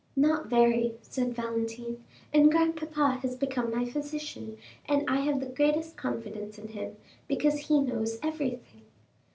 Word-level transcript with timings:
"Not 0.15 0.47
very," 0.47 0.95
said 1.03 1.35
Valentine. 1.35 2.03
"And 2.33 2.49
grandpapa 2.51 3.19
has 3.21 3.35
become 3.35 3.69
my 3.69 3.85
physician, 3.85 4.57
and 4.89 5.07
I 5.07 5.17
have 5.17 5.39
the 5.39 5.45
greatest 5.45 5.95
confidence 5.95 6.57
in 6.57 6.69
him, 6.69 6.95
because 7.27 7.59
he 7.59 7.77
knows 7.79 8.17
everything." 8.23 8.85